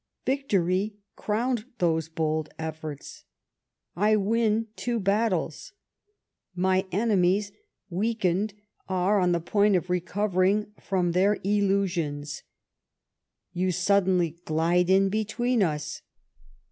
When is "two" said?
4.75-4.99